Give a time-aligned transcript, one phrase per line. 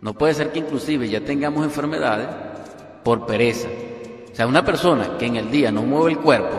[0.00, 2.28] No puede ser que inclusive ya tengamos enfermedades
[3.02, 3.68] por pereza.
[4.30, 6.56] O sea, una persona que en el día no mueve el cuerpo,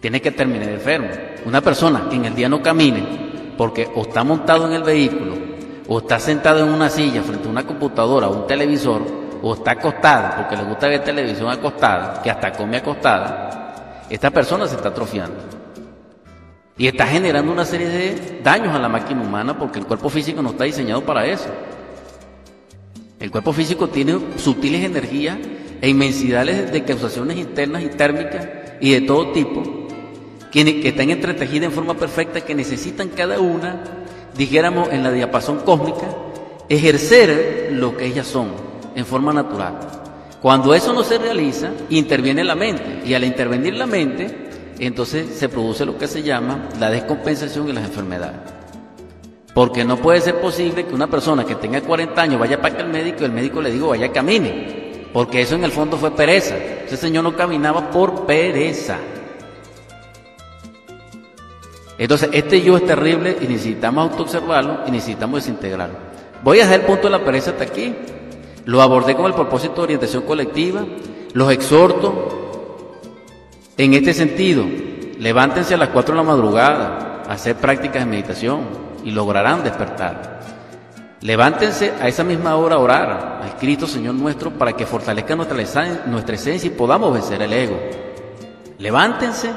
[0.00, 1.08] tiene que terminar enfermo.
[1.44, 5.34] Una persona que en el día no camine, porque o está montado en el vehículo,
[5.88, 9.02] o está sentado en una silla frente a una computadora o un televisor,
[9.42, 14.66] o está acostada, porque le gusta ver televisión acostada, que hasta come acostada, esta persona
[14.66, 15.57] se está atrofiando.
[16.78, 20.40] Y está generando una serie de daños a la máquina humana porque el cuerpo físico
[20.40, 21.48] no está diseñado para eso.
[23.18, 25.38] El cuerpo físico tiene sutiles energías
[25.80, 28.46] e inmensidades de causaciones internas y térmicas
[28.80, 29.88] y de todo tipo,
[30.52, 33.82] que, que están entretejidas en forma perfecta, que necesitan cada una,
[34.36, 36.06] dijéramos en la diapasón cósmica,
[36.68, 38.50] ejercer lo que ellas son
[38.94, 39.80] en forma natural.
[40.40, 44.47] Cuando eso no se realiza, interviene la mente, y al intervenir la mente,
[44.86, 48.38] entonces se produce lo que se llama la descompensación y las enfermedades.
[49.54, 52.82] Porque no puede ser posible que una persona que tenga 40 años vaya para que
[52.82, 55.08] el médico y el médico le diga vaya camine.
[55.12, 56.56] Porque eso en el fondo fue pereza.
[56.56, 58.98] Ese señor no caminaba por pereza.
[61.98, 65.96] Entonces, este yo es terrible y necesitamos autoobservarlo y necesitamos desintegrarlo.
[66.44, 67.92] Voy a hacer el punto de la pereza hasta aquí.
[68.64, 70.84] Lo abordé con el propósito de orientación colectiva.
[71.32, 72.37] Los exhorto
[73.78, 74.66] en este sentido,
[75.20, 78.62] levántense a las 4 de la madrugada a hacer prácticas de meditación
[79.04, 80.40] y lograrán despertar.
[81.20, 85.84] Levántense a esa misma hora a orar al Cristo Señor nuestro para que fortalezca nuestra,
[86.06, 87.78] nuestra esencia y podamos vencer el ego.
[88.78, 89.50] Levántense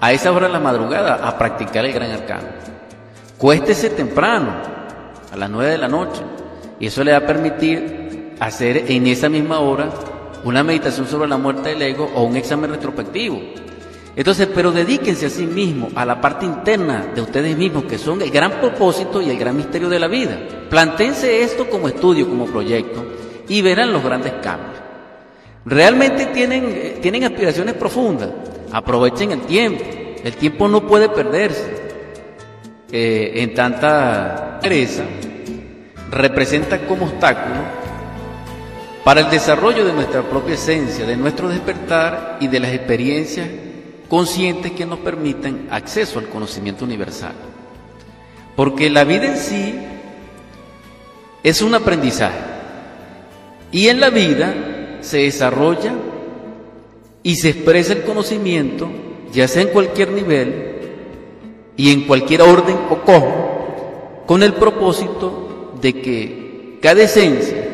[0.00, 2.48] a esa hora de la madrugada a practicar el gran arcano.
[3.36, 4.52] Cuéstese temprano,
[5.32, 6.22] a las 9 de la noche,
[6.78, 9.90] y eso le va a permitir hacer en esa misma hora
[10.44, 13.40] una meditación sobre la muerte del ego o un examen retrospectivo.
[14.16, 18.20] Entonces, pero dedíquense a sí mismos, a la parte interna de ustedes mismos, que son
[18.20, 20.36] el gran propósito y el gran misterio de la vida.
[20.68, 23.04] Plantéense esto como estudio, como proyecto,
[23.48, 24.78] y verán los grandes cambios.
[25.64, 28.30] Realmente tienen, eh, tienen aspiraciones profundas.
[28.72, 29.84] Aprovechen el tiempo.
[30.24, 31.78] El tiempo no puede perderse.
[32.90, 35.04] Eh, en tanta pereza
[36.10, 37.60] representa como obstáculo
[39.08, 43.48] para el desarrollo de nuestra propia esencia, de nuestro despertar y de las experiencias
[44.06, 47.32] conscientes que nos permitan acceso al conocimiento universal.
[48.54, 49.74] Porque la vida en sí
[51.42, 52.36] es un aprendizaje
[53.72, 55.94] y en la vida se desarrolla
[57.22, 58.90] y se expresa el conocimiento,
[59.32, 60.80] ya sea en cualquier nivel
[61.78, 67.67] y en cualquier orden o cosmo, con el propósito de que cada esencia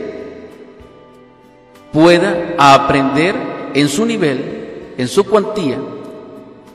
[1.95, 3.37] pueda aprender
[3.73, 5.79] en su nivel, en su cuantía,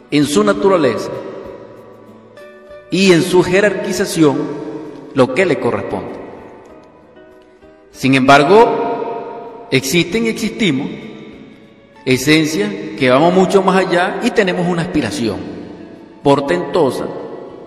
[0.10, 1.12] en su naturaleza
[2.90, 4.38] y en su jerarquización
[5.14, 6.14] lo que le corresponde.
[7.92, 10.88] Sin embargo, existen y existimos
[12.06, 15.38] esencias que vamos mucho más allá y tenemos una aspiración
[16.24, 17.06] portentosa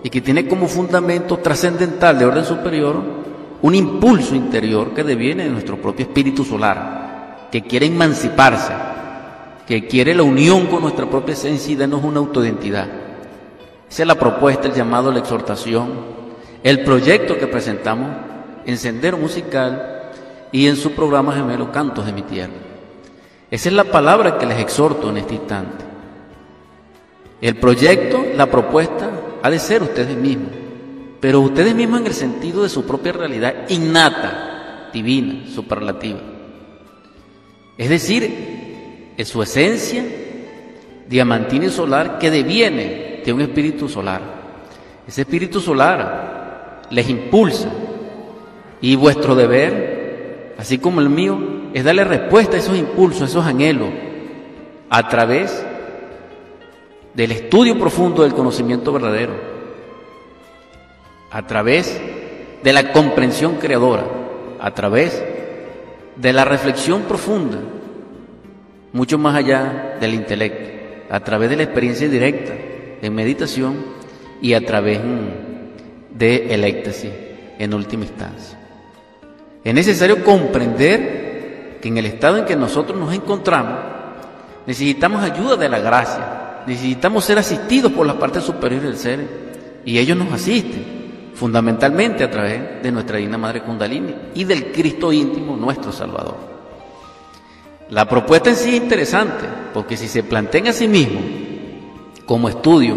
[0.01, 2.99] y que tiene como fundamento trascendental de orden superior
[3.61, 7.02] un impulso interior que deviene de nuestro propio espíritu solar
[7.53, 8.73] que quiere emanciparse,
[9.67, 12.87] que quiere la unión con nuestra propia esencia y darnos una autoidentidad.
[13.87, 15.91] Esa es la propuesta, el llamado, la exhortación,
[16.63, 18.09] el proyecto que presentamos
[18.65, 20.09] en Sendero Musical
[20.51, 22.53] y en su programa gemelo Cantos de mi Tierra.
[23.51, 25.85] Esa es la palabra que les exhorto en este instante.
[27.39, 29.11] El proyecto, la propuesta,
[29.43, 30.49] ha de ser ustedes mismos,
[31.19, 36.32] pero ustedes mismos en el sentido de su propia realidad innata, divina, superlativa.
[37.77, 40.03] Es decir, es su esencia
[41.07, 44.21] diamantina y solar que deviene de un espíritu solar.
[45.07, 47.69] Ese espíritu solar les impulsa
[48.81, 51.39] y vuestro deber, así como el mío,
[51.73, 53.89] es darle respuesta a esos impulsos, a esos anhelos,
[54.89, 55.65] a través
[57.13, 59.33] del estudio profundo del conocimiento verdadero,
[61.31, 61.99] a través
[62.63, 64.05] de la comprensión creadora,
[64.59, 65.42] a través de
[66.21, 67.57] la reflexión profunda,
[68.91, 70.69] mucho más allá del intelecto,
[71.09, 72.53] a través de la experiencia directa
[73.01, 73.75] en meditación
[74.41, 74.99] y a través
[76.11, 77.11] de el éxtasis
[77.59, 78.59] en última instancia.
[79.63, 83.93] Es necesario comprender que en el estado en que nosotros nos encontramos
[84.65, 89.27] necesitamos ayuda de la gracia, necesitamos ser asistidos por las partes superiores del ser
[89.85, 91.02] y ellos nos asisten
[91.35, 96.53] fundamentalmente a través de nuestra Divina Madre Kundalini y del Cristo íntimo, nuestro Salvador.
[97.89, 101.19] La propuesta en sí es interesante, porque si se plantea a sí mismo
[102.25, 102.95] como estudio,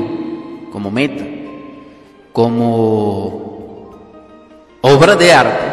[0.71, 1.25] como meta,
[2.33, 3.91] como
[4.81, 5.67] obra de arte,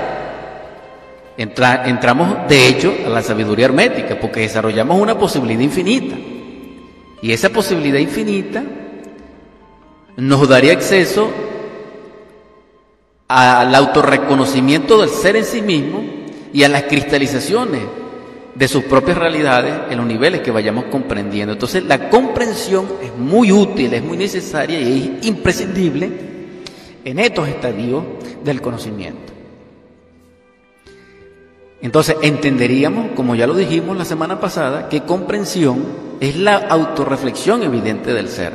[1.38, 6.16] entramos de hecho a la sabiduría hermética porque desarrollamos una posibilidad infinita.
[7.22, 8.64] Y esa posibilidad infinita
[10.18, 11.32] nos daría acceso
[13.28, 16.04] al autorreconocimiento del ser en sí mismo
[16.52, 17.82] y a las cristalizaciones
[18.56, 21.54] de sus propias realidades en los niveles que vayamos comprendiendo.
[21.54, 26.12] Entonces la comprensión es muy útil, es muy necesaria y es imprescindible
[27.04, 28.04] en estos estadios
[28.44, 29.34] del conocimiento.
[31.82, 35.84] Entonces entenderíamos, como ya lo dijimos la semana pasada, que comprensión
[36.22, 38.54] es la autorreflexión evidente del ser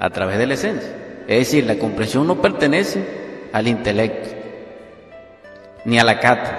[0.00, 0.90] a través de la esencia.
[1.28, 3.27] Es decir, la comprensión no pertenece
[3.58, 4.30] al intelecto,
[5.84, 6.58] ni a la cata,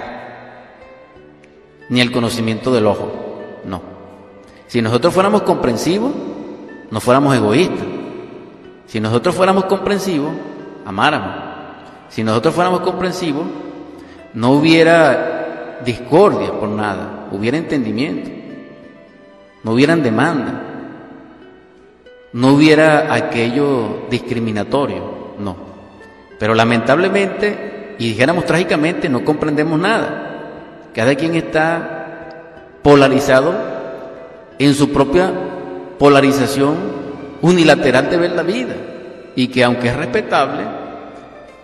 [1.88, 3.12] ni al conocimiento del ojo.
[3.64, 3.82] No.
[4.66, 6.12] Si nosotros fuéramos comprensivos,
[6.90, 7.86] no fuéramos egoístas.
[8.86, 10.32] Si nosotros fuéramos comprensivos,
[10.84, 11.34] amáramos.
[12.08, 13.44] Si nosotros fuéramos comprensivos,
[14.34, 18.30] no hubiera discordia por nada, hubiera entendimiento,
[19.62, 20.62] no hubieran demanda,
[22.32, 25.69] no hubiera aquello discriminatorio, no.
[26.40, 30.88] Pero lamentablemente, y dijéramos trágicamente, no comprendemos nada.
[30.94, 33.54] Cada quien está polarizado
[34.58, 35.30] en su propia
[35.98, 36.76] polarización
[37.42, 38.74] unilateral de ver la vida
[39.36, 40.62] y que aunque es respetable,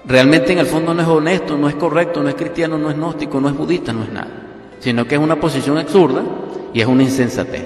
[0.05, 2.96] realmente en el fondo no es honesto, no es correcto, no es cristiano, no es
[2.96, 4.29] gnóstico, no es budista, no es nada,
[4.79, 6.22] sino que es una posición absurda
[6.75, 7.64] y es una insensatez.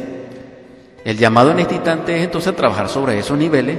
[1.05, 3.79] El llamado en este instante es entonces trabajar sobre esos niveles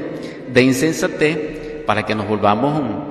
[0.53, 1.37] de insensatez
[1.85, 3.10] para que nos volvamos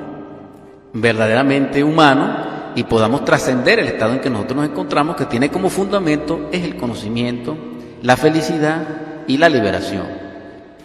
[0.92, 5.69] verdaderamente humanos y podamos trascender el estado en que nosotros nos encontramos, que tiene como
[5.70, 7.56] fundamento es el conocimiento,
[8.02, 8.87] la felicidad
[9.26, 10.06] y la liberación.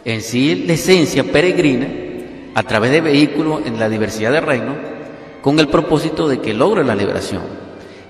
[0.03, 1.87] En sí, la esencia peregrina
[2.53, 4.75] a través de vehículos en la diversidad de reinos,
[5.41, 7.41] con el propósito de que logre la liberación.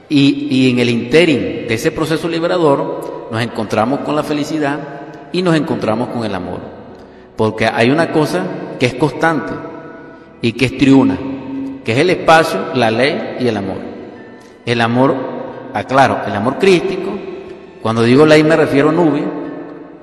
[0.07, 4.79] Y, y en el interim de ese proceso liberador, nos encontramos con la felicidad
[5.31, 6.59] y nos encontramos con el amor.
[7.35, 8.45] Porque hay una cosa
[8.79, 9.53] que es constante
[10.41, 11.17] y que es triuna,
[11.85, 13.77] que es el espacio, la ley y el amor.
[14.65, 15.15] El amor,
[15.73, 17.11] aclaro, el amor crístico,
[17.81, 19.23] cuando digo ley me refiero a Nubia,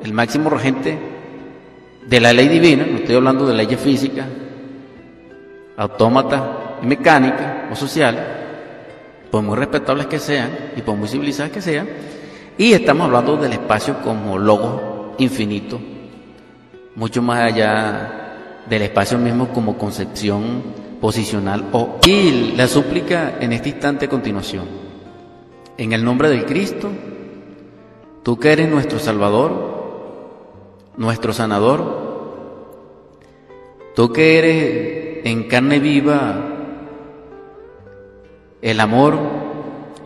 [0.04, 0.96] el máximo regente
[2.06, 4.26] de la ley divina, no estoy hablando de leyes físicas,
[5.76, 6.42] autómatas
[6.82, 8.22] y mecánicas o sociales,
[9.32, 11.88] por muy respetables que sean y por muy civilizadas que sean,
[12.56, 15.80] y estamos hablando del espacio como logo infinito,
[16.94, 23.70] mucho más allá del espacio mismo como concepción posicional o y la súplica en este
[23.70, 24.66] instante a continuación.
[25.76, 26.90] En el nombre del Cristo,
[28.22, 31.82] tú que eres nuestro Salvador, nuestro sanador,
[33.96, 36.36] tú que eres en carne viva
[38.62, 39.18] el amor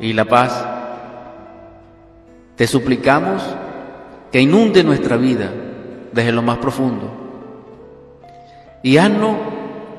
[0.01, 0.67] y la paz,
[2.57, 3.43] te suplicamos
[4.33, 5.53] que inunde nuestra vida
[6.11, 7.11] desde lo más profundo
[8.83, 9.37] y haznos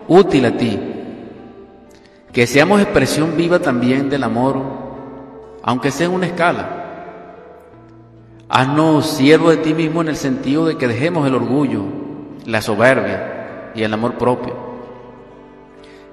[0.07, 0.80] útil a ti.
[2.31, 4.57] Que seamos expresión viva también del amor,
[5.63, 6.83] aunque sea en una escala.
[8.50, 11.83] Haznos siervo de ti mismo en el sentido de que dejemos el orgullo,
[12.45, 14.56] la soberbia y el amor propio.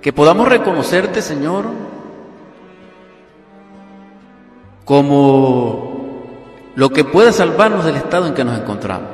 [0.01, 1.67] Que podamos reconocerte, Señor,
[4.85, 5.95] como
[6.75, 9.14] lo que pueda salvarnos del estado en que nos encontramos.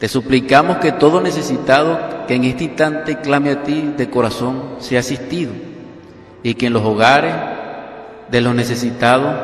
[0.00, 5.00] Te suplicamos que todo necesitado que en este instante clame a ti de corazón sea
[5.00, 5.52] asistido
[6.42, 7.34] y que en los hogares
[8.30, 9.36] de los necesitados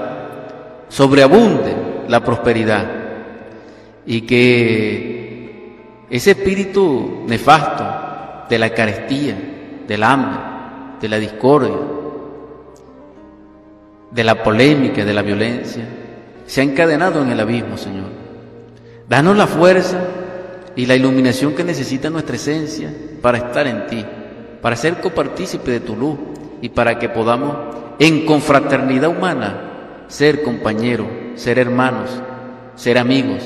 [0.89, 1.77] sobreabunde
[2.09, 2.87] la prosperidad
[4.07, 7.85] y que ese espíritu nefasto
[8.49, 9.37] de la carestía,
[9.87, 10.41] del hambre,
[11.03, 11.77] de la discordia,
[14.11, 15.85] de la polémica, de la violencia,
[16.47, 18.07] se ha encadenado en el abismo, Señor.
[19.07, 19.99] Danos la fuerza
[20.77, 22.93] y la iluminación que necesita nuestra esencia
[23.23, 24.05] para estar en ti,
[24.61, 26.19] para ser copartícipe de tu luz
[26.61, 27.57] y para que podamos
[27.99, 32.11] en confraternidad humana ser compañeros, ser hermanos,
[32.75, 33.43] ser amigos.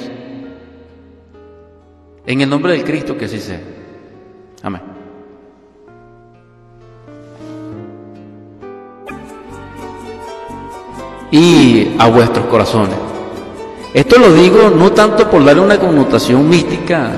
[2.26, 3.60] En el nombre del Cristo que así sea.
[4.62, 4.82] Amén.
[11.30, 13.09] Y a vuestros corazones.
[13.92, 17.10] Esto lo digo no tanto por darle una connotación mística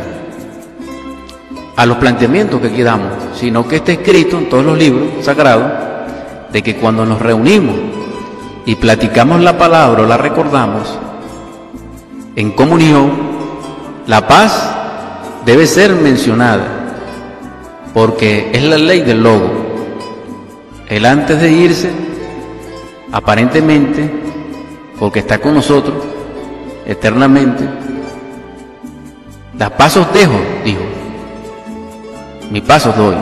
[1.77, 5.71] a los planteamientos que aquí damos, sino que está escrito en todos los libros sagrados
[6.51, 7.75] de que cuando nos reunimos
[8.65, 10.99] y platicamos la palabra o la recordamos
[12.37, 13.11] en comunión,
[14.07, 14.75] la paz
[15.45, 16.65] debe ser mencionada,
[17.93, 19.51] porque es la ley del logo.
[20.89, 21.91] Él antes de irse
[23.11, 24.11] aparentemente,
[24.99, 26.12] porque está con nosotros
[26.87, 27.65] eternamente,
[29.59, 30.83] las pasos dejo, dijo,
[32.51, 33.17] mis pasos doy.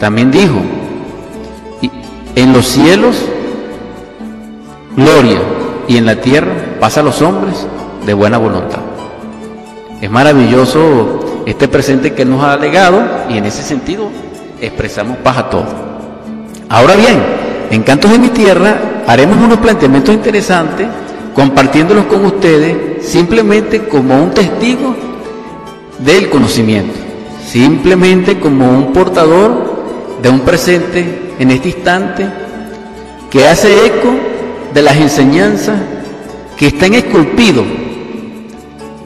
[0.00, 0.60] También dijo,
[2.34, 3.24] en los cielos,
[4.96, 5.40] gloria,
[5.88, 7.66] y en la tierra, pasa a los hombres
[8.06, 8.80] de buena voluntad.
[10.00, 14.08] Es maravilloso este presente que nos ha legado y en ese sentido
[14.60, 15.68] expresamos paz a todos.
[16.68, 17.41] Ahora bien,
[17.72, 20.86] en Cantos de mi Tierra haremos unos planteamientos interesantes
[21.34, 24.94] compartiéndolos con ustedes simplemente como un testigo
[25.98, 26.92] del conocimiento,
[27.46, 32.28] simplemente como un portador de un presente en este instante
[33.30, 34.10] que hace eco
[34.74, 35.80] de las enseñanzas
[36.58, 37.64] que están esculpidos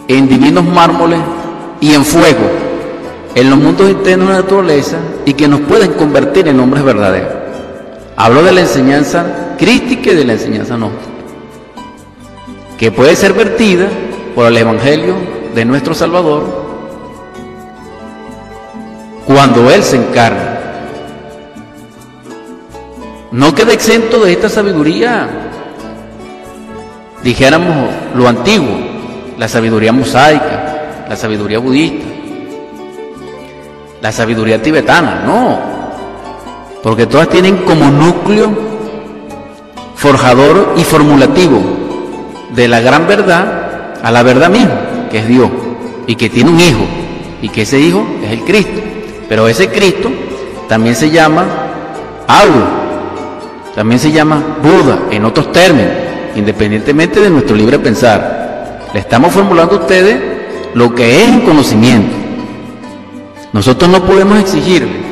[0.08, 1.20] en divinos mármoles
[1.80, 2.50] y en fuego
[3.32, 7.35] en los mundos internos de la naturaleza y que nos pueden convertir en hombres verdaderos.
[8.16, 11.04] Hablo de la enseñanza crística y de la enseñanza gnóstica,
[12.78, 13.88] que puede ser vertida
[14.34, 15.16] por el Evangelio
[15.54, 16.66] de nuestro Salvador
[19.26, 20.60] cuando Él se encarna.
[23.32, 25.28] No queda exento de esta sabiduría,
[27.22, 28.78] dijéramos lo antiguo,
[29.36, 32.06] la sabiduría mosaica, la sabiduría budista,
[34.00, 35.75] la sabiduría tibetana, no,
[36.86, 38.48] porque todas tienen como núcleo
[39.96, 41.60] forjador y formulativo
[42.54, 45.50] de la gran verdad a la verdad misma, que es Dios,
[46.06, 46.86] y que tiene un hijo,
[47.42, 48.80] y que ese hijo es el Cristo.
[49.28, 50.12] Pero ese Cristo
[50.68, 51.44] también se llama
[52.28, 52.68] Auro,
[53.74, 55.90] también se llama Buda, en otros términos,
[56.36, 58.86] independientemente de nuestro libre pensar.
[58.94, 60.20] Le estamos formulando a ustedes
[60.74, 62.14] lo que es un conocimiento.
[63.52, 65.05] Nosotros no podemos exigirle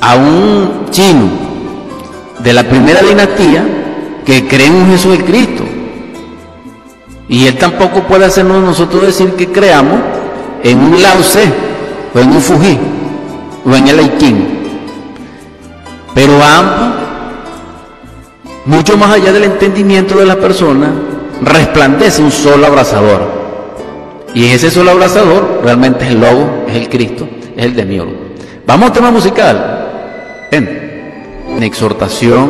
[0.00, 1.28] a un chino
[2.40, 3.64] de la primera dinastía
[4.24, 5.64] que cree en un Jesús el Cristo.
[7.28, 10.00] Y él tampoco puede hacernos nosotros decir que creamos
[10.62, 11.18] en un Lao
[12.14, 12.78] o en un Fuji
[13.64, 14.58] o en el Aikin.
[16.14, 16.88] Pero ambos,
[18.66, 20.90] mucho más allá del entendimiento de la persona,
[21.42, 23.38] resplandece un solo abrazador.
[24.34, 28.12] Y ese solo abrazador realmente es el lobo, es el Cristo, es el demiurgo.
[28.66, 29.77] Vamos al tema musical.
[30.50, 32.48] En exhortación.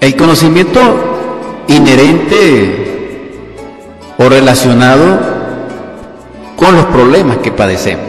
[0.00, 0.80] El conocimiento
[1.68, 2.84] inherente
[4.18, 5.18] o relacionado
[6.56, 8.06] con los problemas que padecemos.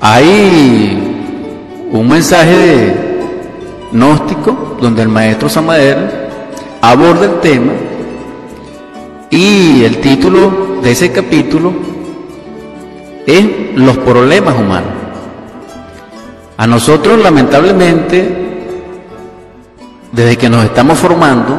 [0.00, 0.98] Hay
[1.92, 2.94] un mensaje
[3.92, 6.10] gnóstico donde el maestro Samael
[6.80, 7.72] aborda el tema
[9.30, 11.72] y el título de ese capítulo
[13.26, 15.01] es Los problemas humanos.
[16.56, 18.36] A nosotros lamentablemente,
[20.12, 21.56] desde que nos estamos formando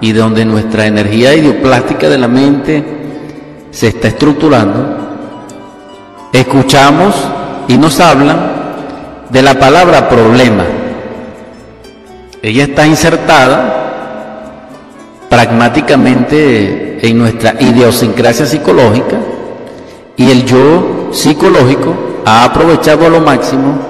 [0.00, 2.84] y de donde nuestra energía idioplástica de la mente
[3.70, 4.96] se está estructurando,
[6.32, 7.14] escuchamos
[7.68, 8.50] y nos hablan
[9.28, 10.64] de la palabra problema.
[12.42, 13.76] Ella está insertada
[15.28, 19.16] pragmáticamente en nuestra idiosincrasia psicológica
[20.16, 21.94] y el yo psicológico
[22.24, 23.89] ha aprovechado a lo máximo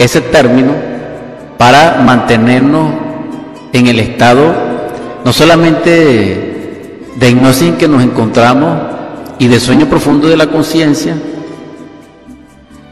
[0.00, 0.72] ese término
[1.58, 2.90] para mantenernos
[3.72, 4.54] en el estado
[5.24, 8.78] no solamente de hipnosis en que nos encontramos
[9.38, 11.14] y de sueño profundo de la conciencia,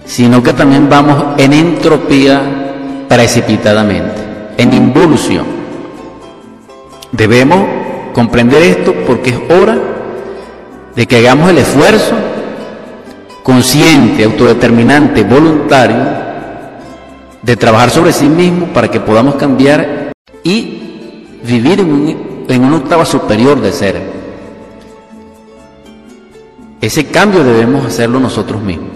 [0.05, 2.43] sino que también vamos en entropía
[3.09, 4.21] precipitadamente,
[4.59, 5.47] en involución.
[7.13, 7.59] Debemos
[8.13, 9.79] comprender esto porque es hora
[10.95, 12.15] de que hagamos el esfuerzo
[13.43, 16.28] consciente, autodeterminante, voluntario,
[17.43, 23.05] de trabajar sobre sí mismo para que podamos cambiar y vivir en, en una octava
[23.05, 24.19] superior de ser.
[26.81, 28.91] Ese cambio debemos hacerlo nosotros mismos.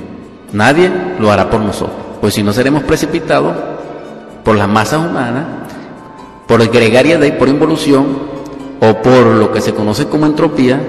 [0.53, 3.57] Nadie lo hará por nosotros, pues si no seremos precipitados
[4.45, 5.45] por las masas humanas,
[6.47, 8.19] por gregaria de por involución
[8.81, 10.81] o por lo que se conoce como entropía,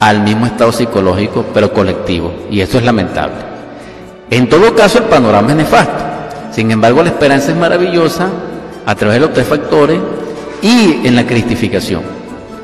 [0.00, 2.32] al mismo estado psicológico, pero colectivo.
[2.50, 3.36] Y eso es lamentable.
[4.30, 6.07] En todo caso, el panorama es nefasto.
[6.52, 8.28] Sin embargo, la esperanza es maravillosa
[8.86, 10.00] a través de los tres factores
[10.62, 12.02] y en la cristificación.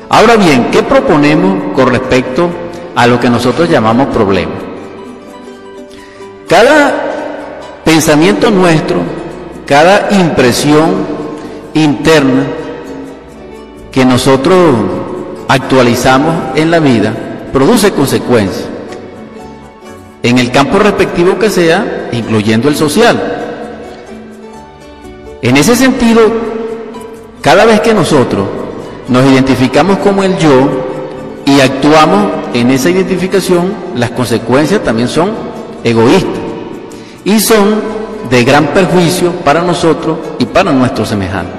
[0.09, 2.49] Ahora bien, ¿qué proponemos con respecto
[2.95, 4.57] a lo que nosotros llamamos problemas?
[6.47, 6.93] Cada
[7.83, 8.97] pensamiento nuestro,
[9.65, 11.05] cada impresión
[11.73, 12.43] interna
[13.91, 14.75] que nosotros
[15.47, 17.13] actualizamos en la vida,
[17.51, 18.65] produce consecuencias.
[20.21, 23.34] En el campo respectivo que sea, incluyendo el social.
[25.45, 26.21] En ese sentido,
[27.39, 28.47] cada vez que nosotros
[29.07, 30.67] nos identificamos como el yo
[31.45, 35.33] y actuamos en esa identificación, las consecuencias también son
[35.83, 36.41] egoístas
[37.23, 37.75] y son
[38.27, 41.53] de gran perjuicio para nosotros y para nuestros semejantes.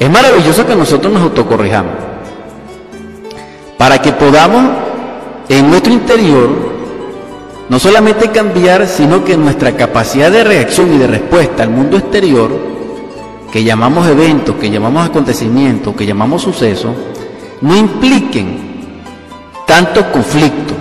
[0.00, 1.92] Es maravilloso que nosotros nos autocorrijamos
[3.78, 4.64] para que podamos
[5.48, 6.65] en nuestro interior
[7.68, 12.50] no solamente cambiar, sino que nuestra capacidad de reacción y de respuesta al mundo exterior,
[13.50, 16.94] que llamamos eventos, que llamamos acontecimientos, que llamamos sucesos,
[17.60, 18.66] no impliquen
[19.66, 20.74] tanto conflicto,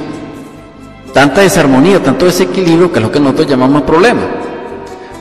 [1.13, 4.21] tanta desarmonía, tanto desequilibrio, que es lo que nosotros llamamos problema.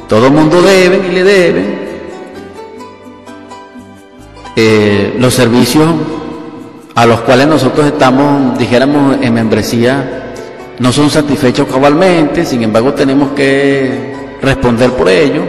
[0.08, 1.84] Todo el mundo debe y le debe.
[4.56, 5.88] Eh, los servicios
[6.94, 10.23] a los cuales nosotros estamos, dijéramos, en membresía,
[10.78, 15.42] no son satisfechos cabalmente, sin embargo tenemos que responder por ello,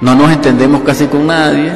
[0.00, 1.72] no nos entendemos casi con nadie,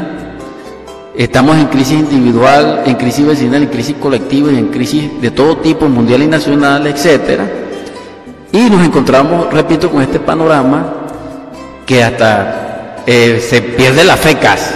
[1.17, 5.59] estamos en crisis individual, en crisis vecinal, en crisis colectiva y en crisis de todo
[5.59, 7.40] tipo, mundial y nacional, etc.
[8.52, 10.95] Y nos encontramos, repito, con este panorama
[11.85, 14.75] que hasta eh, se pierde la fe casi.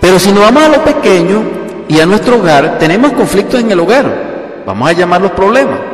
[0.00, 3.80] Pero si nos vamos a lo pequeño, y a nuestro hogar, tenemos conflictos en el
[3.80, 4.62] hogar.
[4.64, 5.89] Vamos a llamar los problemas.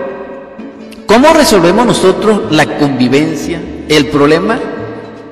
[1.07, 4.59] ¿Cómo resolvemos nosotros la convivencia, el problema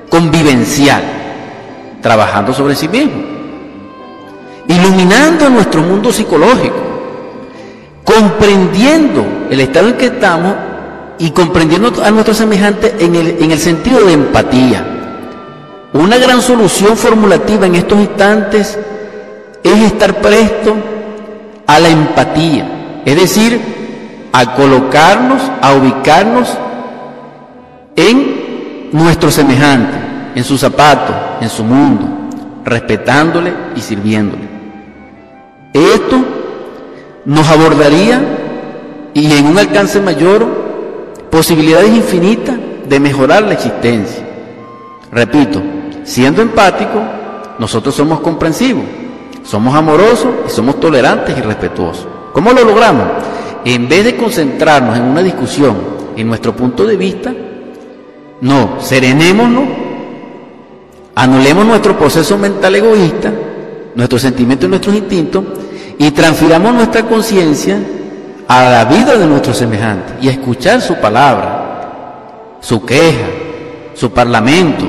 [0.09, 1.03] convivencial?
[2.01, 3.23] Trabajando sobre sí mismo.
[4.67, 6.75] Iluminando nuestro mundo psicológico.
[8.03, 10.53] Comprendiendo el estado en que estamos
[11.17, 14.85] y comprendiendo a nuestros semejantes en el, en el sentido de empatía.
[15.93, 18.77] Una gran solución formulativa en estos instantes
[19.63, 20.75] es estar presto
[21.65, 23.74] a la empatía, es decir,
[24.37, 26.57] a colocarnos, a ubicarnos
[27.95, 29.97] en nuestro semejante,
[30.35, 32.05] en su zapato, en su mundo,
[32.65, 34.43] respetándole y sirviéndole.
[35.73, 36.17] Esto
[37.25, 38.19] nos abordaría
[39.13, 40.45] y en un alcance mayor
[41.31, 44.23] posibilidades infinitas de mejorar la existencia.
[45.11, 45.61] Repito,
[46.03, 47.01] siendo empático,
[47.57, 48.83] nosotros somos comprensivos
[49.45, 52.07] somos amorosos y somos tolerantes y respetuosos.
[52.33, 53.05] ¿Cómo lo logramos?
[53.65, 55.75] En vez de concentrarnos en una discusión,
[56.15, 57.33] en nuestro punto de vista,
[58.41, 59.63] no, serenémonos,
[61.15, 63.33] anulemos nuestro proceso mental egoísta,
[63.95, 65.43] nuestros sentimientos y nuestros instintos,
[65.97, 67.79] y transfiramos nuestra conciencia
[68.47, 73.27] a la vida de nuestros semejantes y a escuchar su palabra, su queja,
[73.95, 74.85] su parlamento,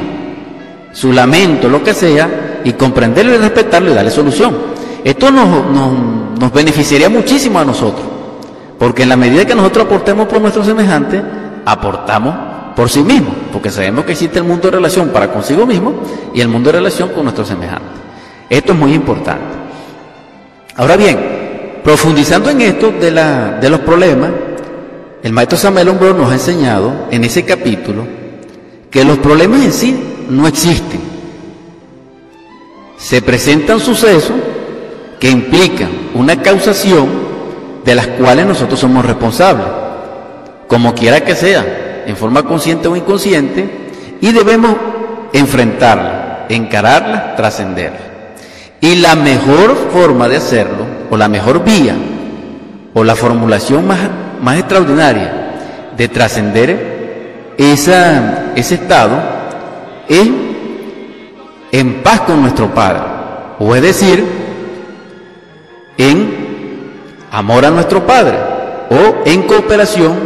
[0.93, 4.55] su lamento, lo que sea, y comprenderlo y respetarlo y darle solución.
[5.05, 5.71] Esto nos,
[6.39, 8.07] nos, beneficiaría muchísimo a nosotros,
[8.79, 11.23] porque en la medida que nosotros aportemos por nuestros semejantes,
[11.65, 12.35] aportamos
[12.75, 15.95] por sí mismos, porque sabemos que existe el mundo de relación para consigo mismo
[16.35, 17.89] y el mundo de relación con nuestros semejantes.
[18.51, 19.57] Esto es muy importante.
[20.77, 24.31] Ahora bien, profundizando en esto de, la, de los problemas,
[25.23, 28.07] el maestro Samuel Umbro nos ha enseñado en ese capítulo
[28.91, 31.17] que los problemas en sí no existen
[32.97, 34.35] se presentan sucesos
[35.21, 37.26] que implican una causación
[37.87, 39.65] de las cuales nosotros somos responsables,
[40.67, 43.71] como quiera que sea, en forma consciente o inconsciente,
[44.21, 44.75] y debemos
[45.33, 47.99] enfrentarla, encararla, trascenderla.
[48.81, 51.95] Y la mejor forma de hacerlo, o la mejor vía,
[52.93, 54.01] o la formulación más,
[54.43, 59.17] más extraordinaria de trascender ese estado,
[60.09, 60.29] es
[61.71, 63.03] en paz con nuestro Padre,
[63.61, 64.25] o es decir,
[67.37, 68.35] amor a nuestro Padre
[68.89, 70.19] o en cooperación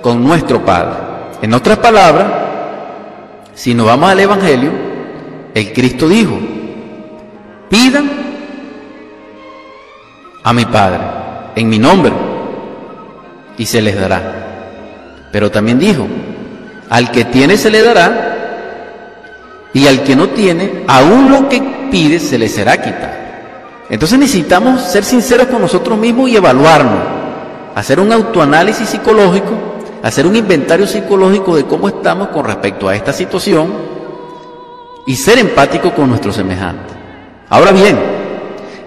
[0.00, 0.94] con nuestro Padre.
[1.42, 2.26] En otras palabras,
[3.54, 4.70] si nos vamos al Evangelio,
[5.52, 6.38] el Cristo dijo,
[7.68, 8.08] pidan
[10.44, 11.00] a mi Padre
[11.56, 12.12] en mi nombre
[13.58, 14.22] y se les dará.
[15.32, 16.06] Pero también dijo,
[16.88, 18.30] al que tiene se le dará
[19.72, 23.13] y al que no tiene, aún lo que pide se le será quitado.
[23.90, 27.00] Entonces necesitamos ser sinceros con nosotros mismos y evaluarnos,
[27.74, 29.52] hacer un autoanálisis psicológico,
[30.02, 33.72] hacer un inventario psicológico de cómo estamos con respecto a esta situación
[35.06, 36.96] y ser empático con nuestros semejantes.
[37.48, 37.98] Ahora bien,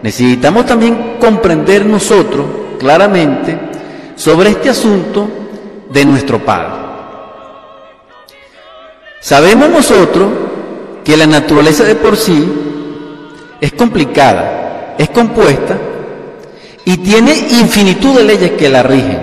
[0.01, 2.45] necesitamos también comprender nosotros
[2.79, 3.57] claramente
[4.15, 5.27] sobre este asunto
[5.89, 6.87] de nuestro Padre.
[9.19, 10.27] Sabemos nosotros
[11.03, 12.47] que la naturaleza de por sí
[13.59, 15.77] es complicada, es compuesta
[16.85, 19.19] y tiene infinitud de leyes que la rigen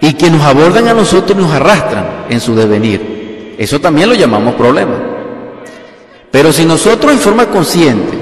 [0.00, 3.54] y que nos abordan a nosotros y nos arrastran en su devenir.
[3.58, 4.94] Eso también lo llamamos problema.
[6.30, 8.16] Pero si nosotros en forma consciente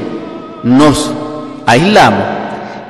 [0.65, 1.13] nos
[1.67, 2.25] aislamos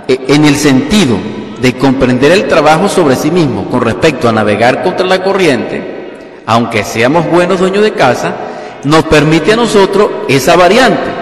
[0.07, 1.17] eh, en el sentido
[1.61, 5.99] de comprender el trabajo sobre sí mismo con respecto a navegar contra la corriente,
[6.47, 8.33] aunque seamos buenos dueños de casa,
[8.85, 11.18] nos permite a nosotros esa variante,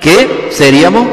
[0.00, 1.06] que seríamos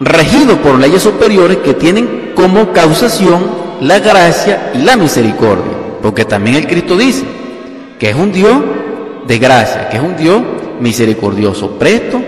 [0.00, 5.72] regidos por leyes superiores que tienen como causación la gracia y la misericordia,
[6.02, 7.24] porque también el Cristo dice
[7.98, 8.56] que es un Dios
[9.26, 10.42] de gracia, que es un Dios
[10.80, 12.20] misericordioso, presto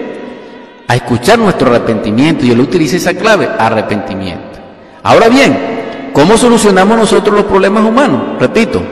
[0.87, 4.59] a escuchar nuestro arrepentimiento, y él utiliza esa clave, arrepentimiento.
[5.03, 8.41] Ahora bien, ¿cómo solucionamos nosotros los problemas humanos?
[8.41, 8.83] Repito,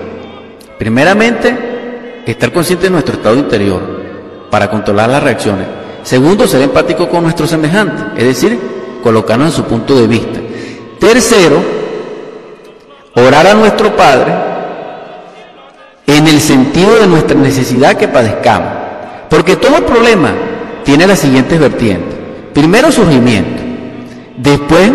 [0.78, 3.80] primeramente, estar consciente de nuestro estado interior
[4.50, 5.66] para controlar las reacciones.
[6.06, 8.56] Segundo, ser empático con nuestro semejante, es decir,
[9.02, 10.38] colocarnos en su punto de vista.
[11.00, 11.56] Tercero,
[13.16, 14.32] orar a nuestro Padre
[16.06, 18.70] en el sentido de nuestra necesidad que padezcamos.
[19.28, 20.30] Porque todo problema
[20.84, 22.14] tiene las siguientes vertientes.
[22.54, 23.64] Primero, surgimiento.
[24.36, 24.92] Después,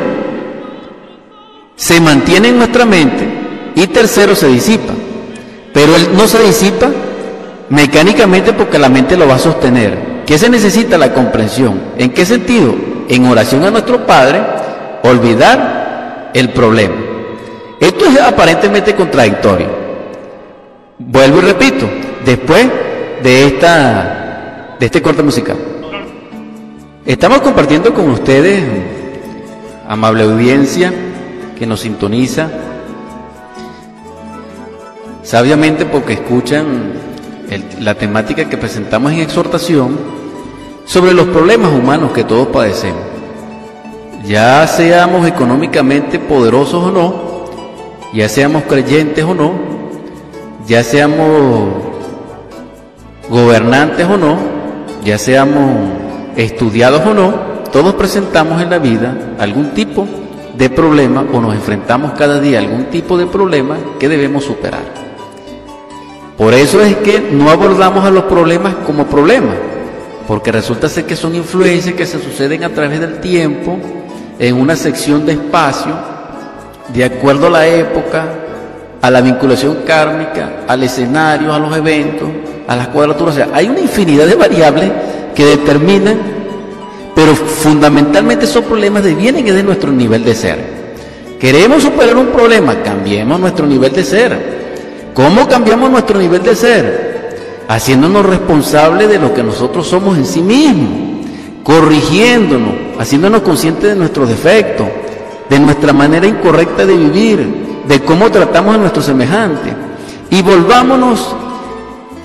[1.76, 3.28] se mantiene en nuestra mente.
[3.76, 4.93] Y tercero, se disipa.
[5.74, 6.88] Pero él no se disipa
[7.67, 10.11] mecánicamente porque la mente lo va a sostener.
[10.31, 10.97] ¿Qué se necesita?
[10.97, 11.77] La comprensión.
[11.97, 12.73] ¿En qué sentido?
[13.09, 14.41] En oración a nuestro Padre,
[15.03, 16.95] olvidar el problema.
[17.77, 19.67] Esto es aparentemente contradictorio.
[20.99, 21.85] Vuelvo y repito,
[22.23, 22.65] después
[23.21, 25.57] de esta de este corte musical.
[27.05, 28.63] Estamos compartiendo con ustedes,
[29.85, 30.93] amable audiencia
[31.59, 32.47] que nos sintoniza,
[35.23, 36.93] sabiamente porque escuchan
[37.81, 40.20] la temática que presentamos en exhortación
[40.91, 42.99] sobre los problemas humanos que todos padecemos.
[44.25, 47.13] Ya seamos económicamente poderosos o no,
[48.13, 49.54] ya seamos creyentes o no,
[50.67, 51.69] ya seamos
[53.30, 54.36] gobernantes o no,
[55.06, 55.91] ya seamos
[56.36, 57.36] estudiados o no,
[57.71, 60.06] todos presentamos en la vida algún tipo
[60.58, 64.84] de problema o nos enfrentamos cada día a algún tipo de problema que debemos superar.
[66.38, 69.70] Por eso es que no abordamos a los problemas como problemas,
[70.31, 73.77] porque resulta ser que son influencias que se suceden a través del tiempo
[74.39, 75.93] en una sección de espacio
[76.87, 78.27] de acuerdo a la época,
[79.01, 82.29] a la vinculación kármica, al escenario, a los eventos,
[82.65, 83.33] a las cuadraturas.
[83.33, 84.89] O sea, hay una infinidad de variables
[85.35, 86.17] que determinan,
[87.13, 90.59] pero fundamentalmente esos problemas vienen de nuestro nivel de ser.
[91.41, 95.11] Queremos superar un problema, cambiemos nuestro nivel de ser.
[95.13, 97.11] ¿Cómo cambiamos nuestro nivel de ser?
[97.71, 101.25] Haciéndonos responsables de lo que nosotros somos en sí mismos,
[101.63, 104.88] corrigiéndonos, haciéndonos conscientes de nuestros defectos,
[105.49, 109.73] de nuestra manera incorrecta de vivir, de cómo tratamos a nuestros semejantes.
[110.29, 111.34] Y volvámonos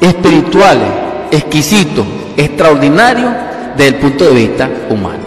[0.01, 0.89] espirituales,
[1.31, 2.05] exquisitos,
[2.37, 3.31] extraordinarios
[3.77, 5.23] desde el punto de vista humano.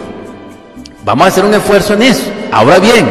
[1.02, 2.26] Vamos a hacer un esfuerzo en eso.
[2.52, 3.08] Ahora bien,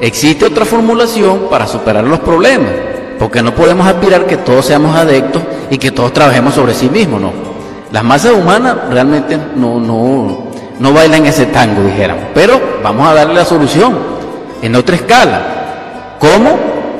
[0.00, 2.72] existe otra formulación para superar los problemas,
[3.18, 7.20] porque no podemos aspirar que todos seamos adeptos y que todos trabajemos sobre sí mismos,
[7.20, 7.32] no.
[7.90, 13.34] Las masas humanas realmente no, no, no bailan ese tango, dijéramos, pero vamos a darle
[13.34, 13.96] la solución
[14.60, 16.16] en otra escala.
[16.18, 16.58] ¿Cómo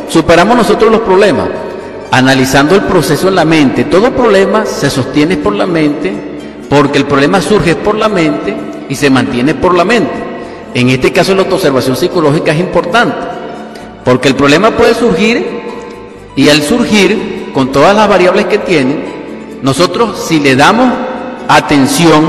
[0.08, 1.48] superamos nosotros los problemas?
[2.10, 3.84] Analizando el proceso en la mente.
[3.84, 6.12] Todo problema se sostiene por la mente
[6.70, 8.54] porque el problema surge por la mente
[8.88, 10.12] y se mantiene por la mente.
[10.74, 13.16] En este caso la autoobservación psicológica es importante
[14.04, 15.60] porque el problema puede surgir
[16.34, 17.27] y al surgir
[17.58, 18.94] con todas las variables que tiene,
[19.62, 20.92] nosotros si le damos
[21.48, 22.22] atención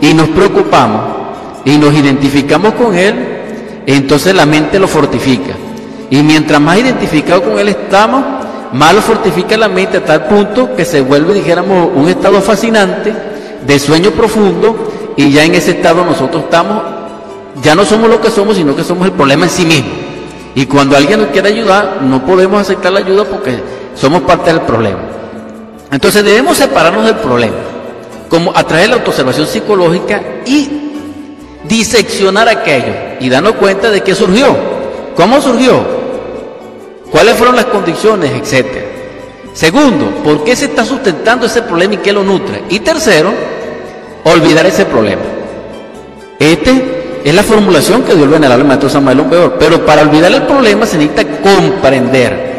[0.00, 1.00] y nos preocupamos
[1.64, 3.16] y nos identificamos con él,
[3.84, 5.54] entonces la mente lo fortifica.
[6.08, 8.22] Y mientras más identificado con él estamos,
[8.72, 13.12] más lo fortifica la mente a tal punto que se vuelve, dijéramos, un estado fascinante
[13.66, 16.80] de sueño profundo y ya en ese estado nosotros estamos,
[17.60, 19.90] ya no somos lo que somos, sino que somos el problema en sí mismo.
[20.54, 24.62] Y cuando alguien nos quiere ayudar, no podemos aceptar la ayuda porque somos parte del
[24.62, 25.00] problema.
[25.90, 27.56] Entonces debemos separarnos del problema,
[28.28, 30.68] como a través de la autoobservación psicológica y
[31.64, 34.56] diseccionar aquello y darnos cuenta de qué surgió,
[35.16, 35.80] cómo surgió,
[37.10, 38.86] cuáles fueron las condiciones, etcétera.
[39.52, 42.62] Segundo, ¿por qué se está sustentando ese problema y qué lo nutre?
[42.70, 43.32] Y tercero,
[44.24, 45.22] olvidar ese problema.
[46.38, 49.56] Este es la formulación que dio el venerable maestro Samuel Peor.
[49.58, 52.49] Pero para olvidar el problema se necesita comprender.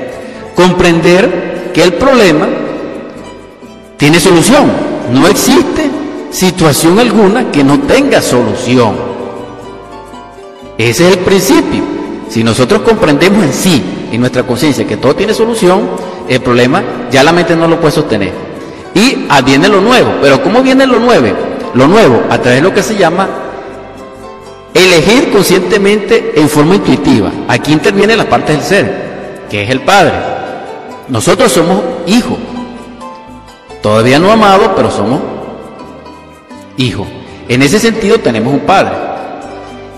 [0.62, 2.48] Comprender que el problema
[3.98, 4.72] tiene solución.
[5.12, 5.90] No existe
[6.30, 8.96] situación alguna que no tenga solución.
[10.78, 11.82] Ese es el principio.
[12.30, 15.82] Si nosotros comprendemos en sí, en nuestra conciencia, que todo tiene solución,
[16.30, 18.32] el problema ya la mente no lo puede sostener.
[18.94, 20.12] Y viene lo nuevo.
[20.22, 21.28] Pero ¿cómo viene lo nuevo?
[21.74, 23.28] Lo nuevo, a través de lo que se llama
[24.76, 27.32] elegir conscientemente en forma intuitiva.
[27.48, 30.31] Aquí interviene la parte del ser, que es el Padre.
[31.12, 32.38] Nosotros somos hijos.
[33.82, 35.20] Todavía no amados, pero somos
[36.78, 37.06] hijos.
[37.50, 38.94] En ese sentido tenemos un Padre.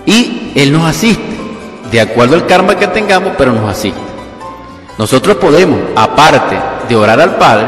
[0.06, 1.22] Y Él nos asiste,
[1.92, 4.00] de acuerdo al karma que tengamos, pero nos asiste.
[4.98, 7.66] Nosotros podemos, aparte de orar al Padre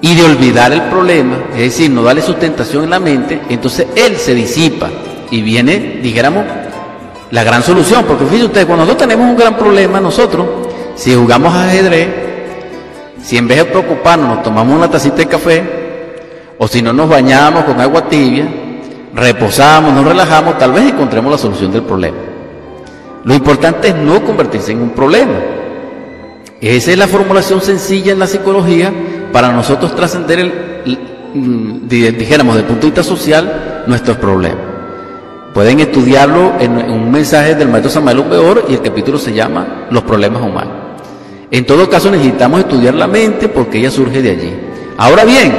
[0.00, 4.16] y de olvidar el problema, es decir, no darle sustentación en la mente, entonces Él
[4.16, 4.88] se disipa
[5.32, 6.44] y viene, dijéramos,
[7.32, 8.04] la gran solución.
[8.04, 10.65] Porque fíjense ustedes, cuando nosotros tenemos un gran problema, nosotros,
[10.96, 12.08] si jugamos ajedrez,
[13.22, 15.62] si en vez de preocuparnos nos tomamos una tacita de café,
[16.58, 18.48] o si no nos bañamos con agua tibia,
[19.14, 22.16] reposamos, nos relajamos, tal vez encontremos la solución del problema.
[23.24, 25.34] Lo importante es no convertirse en un problema.
[26.60, 28.92] Esa es la formulación sencilla en la psicología
[29.32, 30.82] para nosotros trascender
[31.34, 34.76] mm, dijéramos, desde el punto de vista social, nuestros problemas.
[35.52, 40.02] Pueden estudiarlo en un mensaje del maestro Samuel Peor y el capítulo se llama Los
[40.04, 40.85] problemas humanos.
[41.50, 44.52] En todo caso necesitamos estudiar la mente porque ella surge de allí.
[44.96, 45.54] Ahora bien,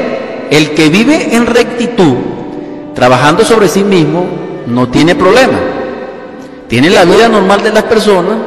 [0.50, 2.16] el que vive en rectitud,
[2.94, 4.26] trabajando sobre sí mismo,
[4.68, 5.58] no tiene problema.
[6.68, 8.38] Tiene la vida normal de las personas,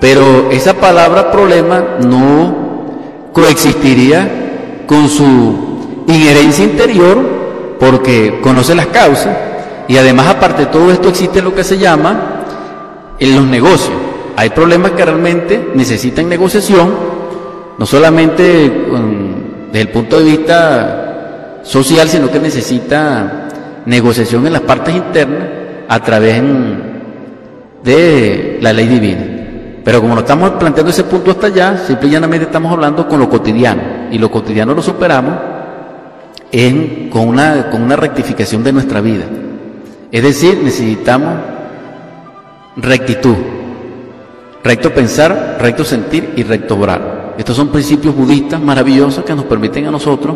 [0.00, 2.66] pero esa palabra problema no
[3.32, 7.18] coexistiría con su inherencia interior
[7.78, 9.36] porque conoce las causas
[9.88, 12.44] y además aparte de todo esto existe lo que se llama
[13.18, 14.05] en los negocios.
[14.36, 16.94] Hay problemas que realmente necesitan negociación,
[17.78, 18.70] no solamente
[19.72, 23.48] desde el punto de vista social, sino que necesita
[23.86, 25.48] negociación en las partes internas
[25.88, 26.42] a través
[27.82, 29.24] de la ley divina.
[29.84, 33.20] Pero como no estamos planteando ese punto hasta allá, simple y llanamente estamos hablando con
[33.20, 34.08] lo cotidiano.
[34.10, 35.34] Y lo cotidiano lo superamos
[37.10, 39.24] con una rectificación de nuestra vida.
[40.10, 41.34] Es decir, necesitamos
[42.76, 43.36] rectitud.
[44.66, 47.36] Recto pensar, recto sentir y recto obrar.
[47.38, 50.34] Estos son principios budistas maravillosos que nos permiten a nosotros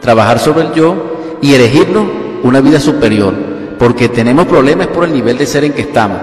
[0.00, 2.06] trabajar sobre el yo y elegirnos
[2.44, 3.34] una vida superior,
[3.76, 6.18] porque tenemos problemas por el nivel de ser en que estamos.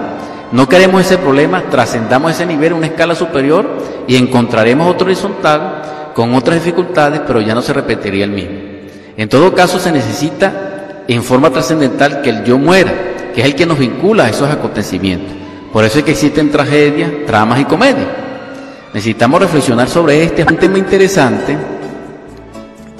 [0.50, 3.68] No queremos ese problema, trascendamos ese nivel, una escala superior
[4.08, 8.56] y encontraremos otro horizontal con otras dificultades, pero ya no se repetiría el mismo.
[9.18, 12.94] En todo caso, se necesita en forma trascendental que el yo muera,
[13.34, 15.41] que es el que nos vincula a esos acontecimientos.
[15.72, 18.06] Por eso es que existen tragedias, tramas y comedias.
[18.92, 21.56] Necesitamos reflexionar sobre este, es un tema interesante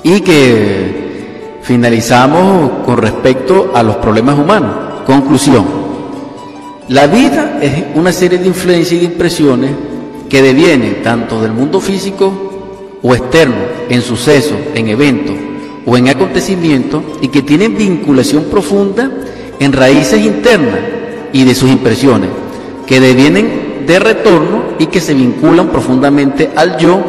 [0.03, 5.05] y que finalizamos con respecto a los problemas humanos.
[5.05, 5.65] Conclusión.
[6.89, 9.71] La vida es una serie de influencias y de impresiones
[10.29, 13.57] que devienen tanto del mundo físico o externo,
[13.89, 15.35] en sucesos, en eventos
[15.85, 19.11] o en acontecimientos y que tienen vinculación profunda
[19.59, 20.81] en raíces internas
[21.33, 22.31] y de sus impresiones,
[22.87, 27.01] que devienen de retorno y que se vinculan profundamente al yo,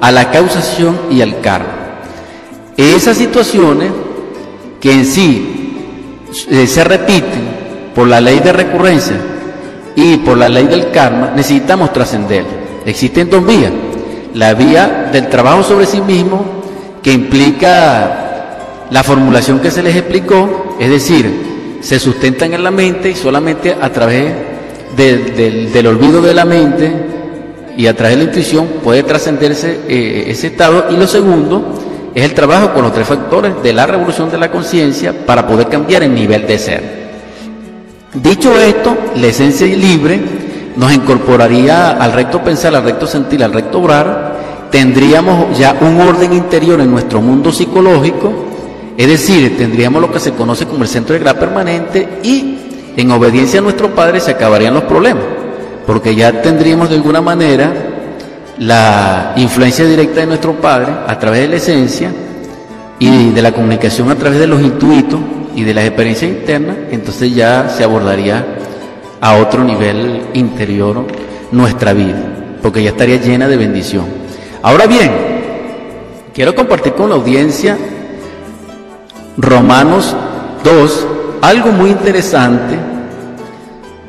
[0.00, 1.82] a la causación y al karma.
[2.76, 3.90] Esas situaciones
[4.80, 5.74] que en sí
[6.50, 9.16] eh, se repiten por la ley de recurrencia
[9.94, 12.44] y por la ley del karma, necesitamos trascender.
[12.86, 13.72] Existen dos vías.
[14.34, 16.42] La vía del trabajo sobre sí mismo,
[17.02, 23.10] que implica la formulación que se les explicó, es decir, se sustentan en la mente
[23.10, 24.32] y solamente a través
[24.96, 26.92] del, olvido de la mente
[27.76, 30.86] y a través de la intuición puede trascenderse eh, ese estado.
[30.90, 34.50] Y lo segundo, es el trabajo con los tres factores de la revolución de la
[34.50, 37.02] conciencia para poder cambiar el nivel de ser.
[38.14, 40.20] Dicho esto, la esencia libre
[40.76, 46.32] nos incorporaría al recto pensar, al recto sentir, al recto obrar, tendríamos ya un orden
[46.32, 48.32] interior en nuestro mundo psicológico,
[48.96, 52.58] es decir, tendríamos lo que se conoce como el centro de gravedad permanente y
[52.96, 55.24] en obediencia a nuestro Padre se acabarían los problemas,
[55.86, 57.72] porque ya tendríamos de alguna manera
[58.58, 62.12] la influencia directa de nuestro Padre a través de la esencia
[62.98, 65.20] y de la comunicación a través de los intuitos
[65.54, 68.44] y de las experiencias internas, entonces ya se abordaría
[69.20, 71.04] a otro nivel interior
[71.50, 72.22] nuestra vida,
[72.62, 74.04] porque ya estaría llena de bendición.
[74.62, 75.10] Ahora bien,
[76.32, 77.76] quiero compartir con la audiencia
[79.36, 80.14] Romanos
[80.64, 81.06] 2,
[81.42, 82.78] algo muy interesante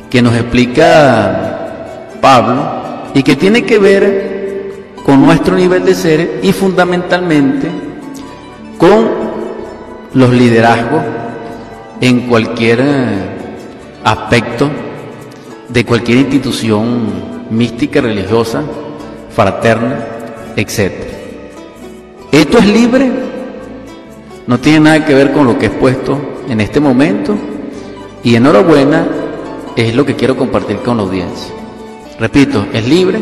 [0.09, 2.63] que nos explica Pablo
[3.15, 7.69] y que tiene que ver con nuestro nivel de ser y fundamentalmente
[8.77, 9.09] con
[10.13, 11.01] los liderazgos
[11.99, 13.19] en cualquier eh,
[14.03, 14.69] aspecto
[15.69, 18.61] de cualquier institución mística, religiosa,
[19.35, 20.05] fraterna,
[20.55, 20.91] etc.
[22.31, 23.11] Esto es libre,
[24.45, 27.35] no tiene nada que ver con lo que he puesto en este momento
[28.23, 29.05] y enhorabuena
[29.75, 31.53] es lo que quiero compartir con la audiencia.
[32.19, 33.19] Repito, es libre,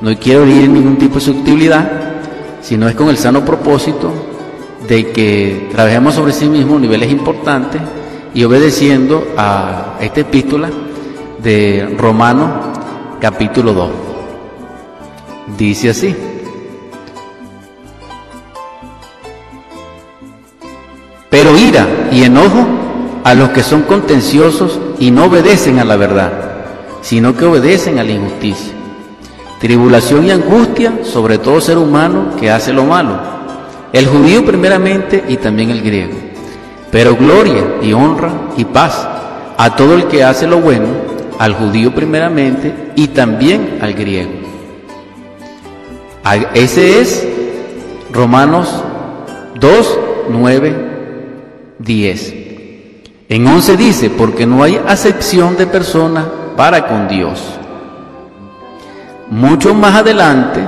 [0.00, 1.90] no quiero ir en ningún tipo de sutilidad,
[2.62, 4.12] sino es con el sano propósito
[4.88, 7.80] de que trabajemos sobre sí mismos niveles importantes
[8.34, 10.70] y obedeciendo a esta epístola
[11.42, 12.50] de Romanos
[13.20, 13.90] capítulo 2.
[15.56, 16.33] Dice así.
[21.34, 22.64] Pero ira y enojo
[23.24, 26.30] a los que son contenciosos y no obedecen a la verdad,
[27.02, 28.72] sino que obedecen a la injusticia.
[29.58, 33.18] Tribulación y angustia sobre todo ser humano que hace lo malo,
[33.92, 36.14] el judío primeramente y también el griego.
[36.92, 39.04] Pero gloria y honra y paz
[39.58, 40.86] a todo el que hace lo bueno,
[41.40, 44.30] al judío primeramente y también al griego.
[46.54, 47.26] Ese es
[48.12, 48.84] Romanos
[49.58, 49.98] 2,
[50.30, 50.93] 9,
[51.84, 52.34] 10.
[53.28, 57.42] En 11 dice, porque no hay acepción de persona para con Dios.
[59.30, 60.60] Mucho más adelante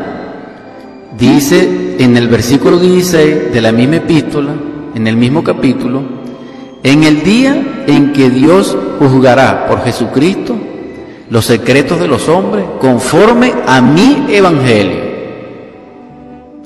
[1.18, 4.52] dice en el versículo 16 de la misma epístola,
[4.94, 6.02] en el mismo capítulo,
[6.82, 10.56] en el día en que Dios juzgará por Jesucristo
[11.28, 15.06] los secretos de los hombres conforme a mi evangelio.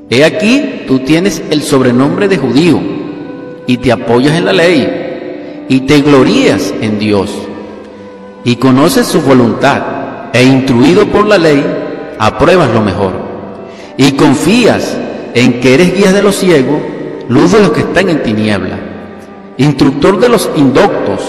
[0.08, 2.99] He aquí, tú tienes el sobrenombre de judío
[3.66, 7.30] y te apoyas en la ley y te glorías en Dios
[8.44, 9.82] y conoces su voluntad
[10.32, 11.64] e instruido por la ley,
[12.18, 13.12] apruebas lo mejor
[13.96, 14.96] y confías
[15.34, 16.80] en que eres guía de los ciegos,
[17.28, 18.78] luz de los que están en tiniebla,
[19.58, 21.20] instructor de los indoctos,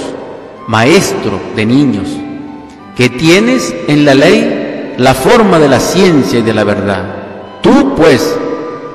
[0.68, 2.08] maestro de niños,
[2.96, 7.04] que tienes en la ley la forma de la ciencia y de la verdad.
[7.62, 8.38] Tú, pues,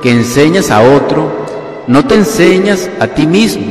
[0.03, 1.46] que enseñas a otro,
[1.87, 3.67] no te enseñas a ti mismo.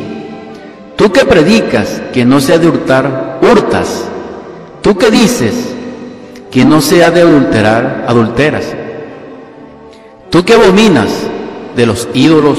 [0.96, 4.06] Tú que predicas que no se ha de hurtar, hurtas.
[4.82, 5.74] Tú que dices
[6.50, 8.66] que no se ha de adulterar, adulteras.
[10.30, 11.10] Tú que abominas
[11.76, 12.58] de los ídolos,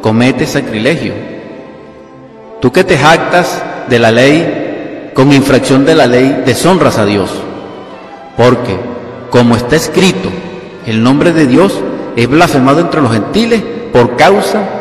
[0.00, 1.12] cometes sacrilegio.
[2.60, 7.30] Tú que te jactas de la ley, con infracción de la ley, deshonras a Dios.
[8.36, 8.78] Porque,
[9.30, 10.30] como está escrito,
[10.86, 11.78] el nombre de Dios
[12.16, 14.75] es blasfemado entre los gentiles por causa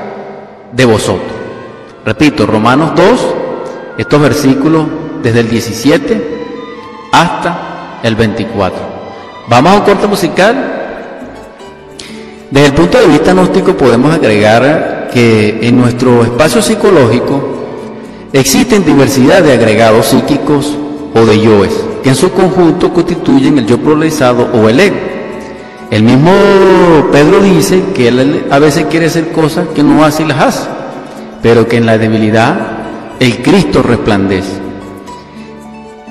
[0.76, 1.32] de vosotros.
[2.06, 3.20] Repito, Romanos 2,
[3.98, 4.86] estos versículos
[5.24, 6.36] desde el 17
[7.12, 8.78] hasta el 24.
[9.48, 10.72] Vamos a un corte musical.
[12.52, 17.42] Desde el punto de vista gnóstico podemos agregar que en nuestro espacio psicológico
[18.34, 20.78] existen diversidad de agregados psíquicos
[21.14, 25.15] o de yoes, que en su conjunto constituyen el yo polarizado o el ego.
[25.92, 26.32] El mismo
[27.12, 30.68] Pedro dice que él a veces quiere hacer cosas que no hace y las hace,
[31.42, 32.56] pero que en la debilidad
[33.20, 34.66] el Cristo resplandece.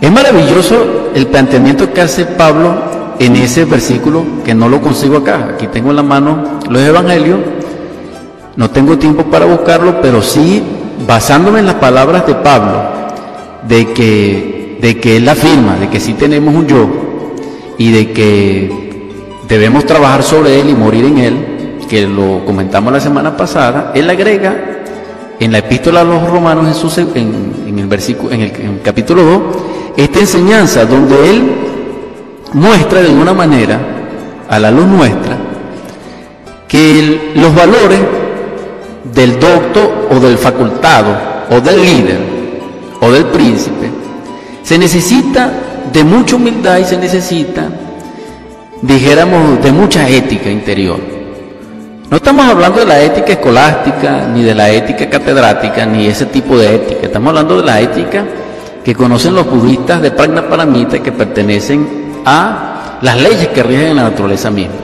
[0.01, 5.51] Es maravilloso el planteamiento que hace Pablo en ese versículo, que no lo consigo acá.
[5.55, 7.41] Aquí tengo en la mano los evangelios,
[8.57, 10.63] no tengo tiempo para buscarlo, pero sí
[11.07, 12.83] basándome en las palabras de Pablo,
[13.67, 16.89] de que, de que él afirma, de que sí tenemos un yo
[17.79, 18.84] y de que
[19.49, 21.47] debemos trabajar sobre él y morir en él,
[21.89, 24.75] que lo comentamos la semana pasada, él agrega
[25.39, 29.43] en la epístola a los romanos en, el, versículo, en, el, capítulo 2
[29.97, 31.43] esta enseñanza donde él
[32.53, 33.81] muestra de alguna manera
[34.49, 35.37] a la luz nuestra
[36.69, 38.01] que los valores
[39.13, 41.17] del docto o del facultado
[41.51, 42.19] o del líder
[43.01, 43.91] o del príncipe
[44.63, 45.53] se necesita
[45.93, 47.69] de mucha humildad y se necesita
[48.87, 50.99] dijéramos, de mucha ética interior.
[52.11, 56.59] No estamos hablando de la ética escolástica, ni de la ética catedrática, ni ese tipo
[56.59, 57.07] de ética.
[57.07, 58.25] Estamos hablando de la ética
[58.85, 64.05] que conocen los budistas de Pragna Paramita que pertenecen a las leyes que rigen la
[64.05, 64.75] naturaleza misma.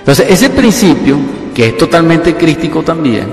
[0.00, 1.16] Entonces, ese principio,
[1.54, 3.26] que es totalmente crístico también,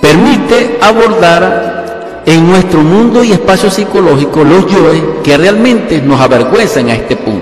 [0.00, 6.94] permite abordar en nuestro mundo y espacio psicológico los yoes que realmente nos avergüenzan a
[6.94, 7.33] este punto.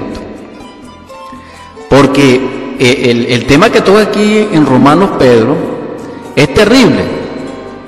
[1.93, 5.55] Porque eh, el, tema que toca aquí en Romanos Pedro
[6.35, 7.05] es terrible,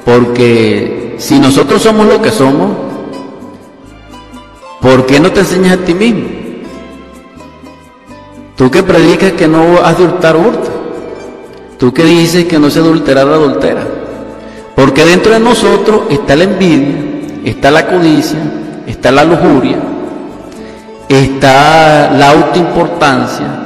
[0.04, 2.70] porque si nosotros somos lo que somos,
[4.82, 6.28] ¿por qué no te enseñas a ti mismo?
[8.56, 10.70] Tú que predicas que no has de hurtar, hurta.
[11.78, 13.86] Tú que dices que no se adulterar, adultera.
[14.76, 16.94] Porque dentro de nosotros está la envidia,
[17.42, 18.38] está la codicia,
[18.86, 19.78] está la lujuria,
[21.08, 23.63] está la autoimportancia,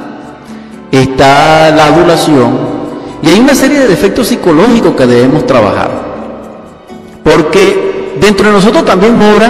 [0.91, 2.79] está la adulación
[3.21, 5.89] Y hay una serie de defectos psicológicos que debemos trabajar.
[7.23, 9.47] Porque dentro de nosotros también mora,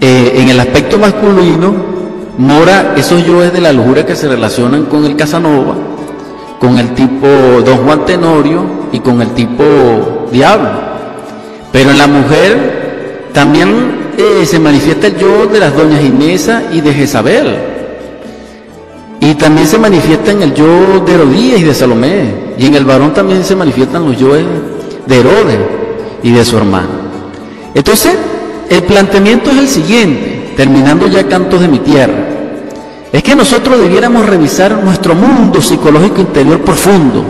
[0.00, 1.74] eh, en el aspecto masculino,
[2.38, 5.74] mora esos yoes de la lujuria que se relacionan con el Casanova,
[6.60, 7.26] con el tipo
[7.64, 8.62] Don Juan Tenorio
[8.92, 9.64] y con el tipo
[10.30, 10.70] Diablo.
[11.72, 16.80] Pero en la mujer también eh, se manifiesta el yo de las doñas Inesa y
[16.82, 17.75] de Jezabel.
[19.20, 22.54] Y también se manifiesta en el yo de Herodías y de Salomé.
[22.58, 24.44] Y en el varón también se manifiestan los yoes
[25.06, 25.58] de Herodes
[26.22, 27.06] y de su hermano.
[27.74, 28.16] Entonces,
[28.68, 32.14] el planteamiento es el siguiente, terminando ya cantos de mi tierra.
[33.12, 37.24] Es que nosotros debiéramos revisar nuestro mundo psicológico interior profundo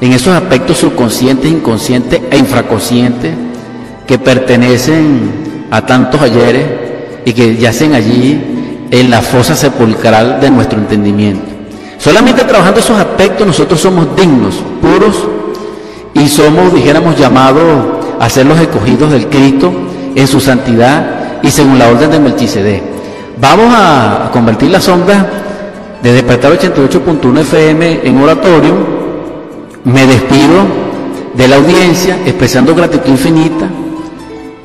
[0.00, 3.34] en esos aspectos subconscientes, inconscientes e infraconscientes
[4.06, 6.66] que pertenecen a tantos ayeres
[7.24, 8.49] y que yacen allí
[8.90, 11.44] en la fosa sepulcral de nuestro entendimiento.
[11.98, 15.26] Solamente trabajando esos aspectos nosotros somos dignos, puros
[16.14, 17.62] y somos, dijéramos, llamados
[18.18, 19.72] a ser los escogidos del Cristo
[20.14, 22.82] en su santidad y según la orden de Melchizedek.
[23.40, 25.26] Vamos a convertir la sonda
[26.02, 28.74] de Despertar 88.1 FM en oratorio.
[29.84, 30.64] Me despido
[31.34, 33.66] de la audiencia expresando gratitud infinita.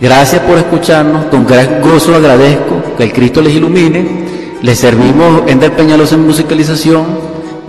[0.05, 1.25] Gracias por escucharnos.
[1.31, 4.59] Con gran gozo agradezco que el Cristo les ilumine.
[4.61, 7.05] Les servimos en Del Peñalos en musicalización,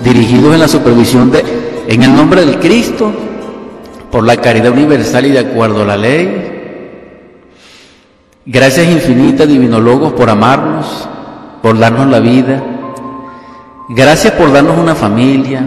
[0.04, 1.42] dirigidos en la supervisión de,
[1.88, 3.10] en el nombre del Cristo,
[4.10, 6.52] por la caridad universal y de acuerdo a la ley
[8.44, 11.08] Gracias infinitas, divinólogos, por amarnos,
[11.62, 12.62] por darnos la vida.
[13.88, 15.66] Gracias por darnos una familia,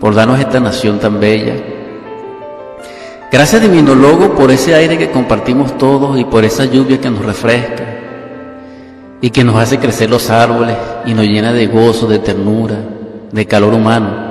[0.00, 1.75] por darnos esta nación tan bella.
[3.30, 7.84] Gracias, divinólogo, por ese aire que compartimos todos y por esa lluvia que nos refresca
[9.20, 12.76] y que nos hace crecer los árboles y nos llena de gozo, de ternura,
[13.32, 14.26] de calor humano.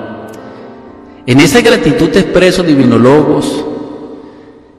[1.25, 3.65] En esa gratitud te expreso, divinólogos,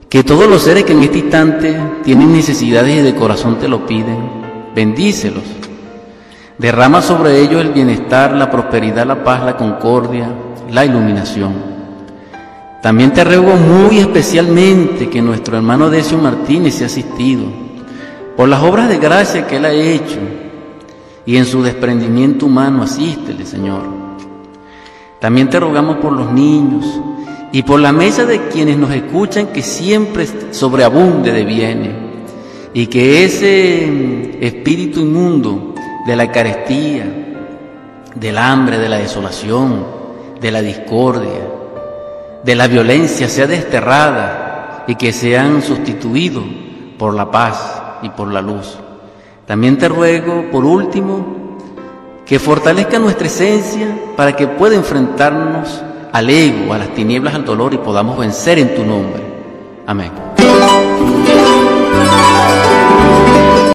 [0.09, 3.87] que todos los seres que en este instante tienen necesidades y de corazón te lo
[3.87, 4.19] piden,
[4.75, 5.45] bendícelos.
[6.57, 10.31] Derrama sobre ellos el bienestar, la prosperidad, la paz, la concordia,
[10.71, 11.76] la iluminación.
[12.87, 17.43] También te ruego muy especialmente que nuestro hermano Decio Martínez sea asistido
[18.37, 20.21] por las obras de gracia que él ha hecho
[21.27, 23.83] y en su desprendimiento humano asístele, Señor.
[25.19, 26.85] También te rogamos por los niños,
[27.51, 31.93] y por la mesa de quienes nos escuchan que siempre sobreabunde de bienes
[32.73, 35.75] y que ese espíritu inmundo
[36.07, 37.05] de la carestía,
[38.15, 39.85] del hambre, de la desolación,
[40.41, 41.56] de la discordia,
[42.47, 46.45] de la violencia sea desterrada y que sean sustituidos
[46.97, 48.79] por la paz y por la luz.
[49.47, 51.59] También te ruego, por último,
[52.25, 55.83] que fortalezca nuestra esencia para que pueda enfrentarnos
[56.13, 59.25] al ego, a las tinieblas, al dolor y podamos vencer en tu nombre.
[59.85, 60.13] Amén.